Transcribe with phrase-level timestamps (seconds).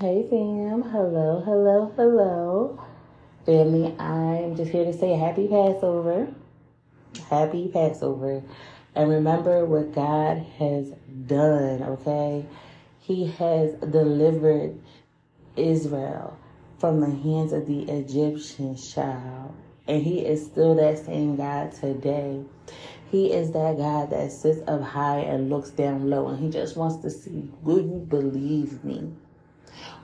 [0.00, 2.82] Hey fam, hello, hello, hello.
[3.44, 6.32] Family, I'm just here to say happy Passover.
[7.28, 8.42] Happy Passover.
[8.94, 10.94] And remember what God has
[11.26, 12.46] done, okay?
[13.02, 14.80] He has delivered
[15.54, 16.34] Israel
[16.78, 19.52] from the hands of the Egyptian child.
[19.86, 22.42] And he is still that same God today.
[23.10, 26.28] He is that God that sits up high and looks down low.
[26.28, 29.12] And he just wants to see, will you believe me?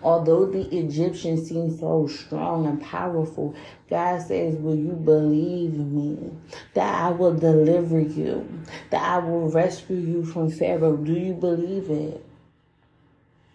[0.02, 3.54] Although the Egyptians seem so strong and powerful,
[3.88, 6.30] God says, Will you believe me?
[6.74, 8.48] That I will deliver you,
[8.90, 10.96] that I will rescue you from Pharaoh.
[10.96, 12.24] Do you believe it?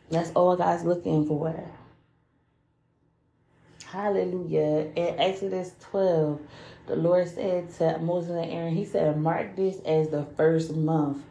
[0.10, 1.56] That's all God's looking for.
[3.86, 4.92] Hallelujah.
[4.96, 6.40] In Exodus 12,
[6.88, 11.24] the Lord said to Moses and Aaron, He said, Mark this as the first month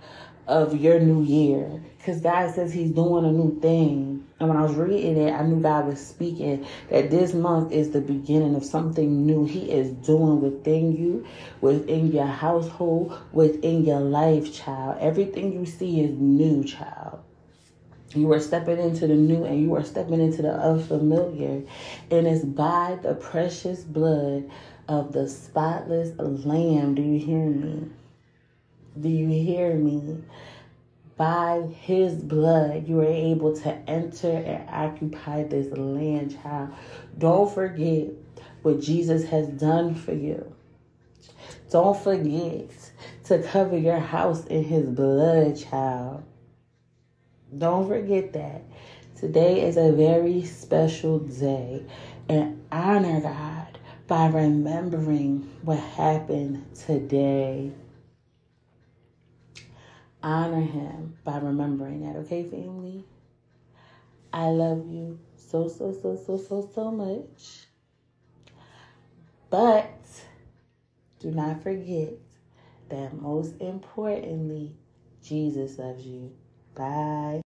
[0.51, 1.81] of your new year.
[1.97, 4.27] Because God says He's doing a new thing.
[4.41, 7.91] And when I was reading it, I knew God was speaking that this month is
[7.91, 11.27] the beginning of something new He is doing within you,
[11.61, 14.97] within your household, within your life, child.
[15.01, 17.21] Everything you see is new, child.
[18.15, 21.63] You are stepping into the new and you are stepping into the unfamiliar.
[22.11, 24.51] And it's by the precious blood
[24.89, 26.97] of the spotless lamb.
[26.97, 27.91] Do you hear me?
[28.99, 30.19] Do you hear me?
[31.17, 36.71] By his blood, you are able to enter and occupy this land, child.
[37.19, 38.09] Don't forget
[38.63, 40.55] what Jesus has done for you.
[41.71, 42.71] Don't forget
[43.25, 46.25] to cover your house in his blood, child.
[47.57, 48.63] Don't forget that.
[49.17, 51.85] Today is a very special day
[52.29, 57.73] and honor God by remembering what happened today.
[60.23, 63.05] Honor Him by remembering that, okay, family?
[64.33, 67.67] I love you so, so, so, so, so, so much.
[69.49, 70.01] But
[71.19, 72.15] do not forget
[72.89, 74.77] that most importantly,
[75.23, 76.33] Jesus loves you.
[76.75, 77.41] Bye.